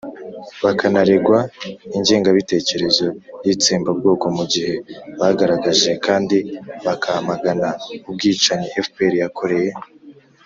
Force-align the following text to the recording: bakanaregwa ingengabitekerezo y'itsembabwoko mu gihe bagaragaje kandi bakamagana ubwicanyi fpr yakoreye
bakanaregwa 0.63 1.37
ingengabitekerezo 1.97 3.07
y'itsembabwoko 3.45 4.25
mu 4.37 4.45
gihe 4.53 4.75
bagaragaje 5.19 5.91
kandi 6.05 6.37
bakamagana 6.85 7.67
ubwicanyi 8.09 8.67
fpr 8.85 9.13
yakoreye 9.23 9.71